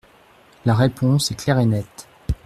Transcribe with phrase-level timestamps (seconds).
[0.65, 2.07] La réponse est claire et nette.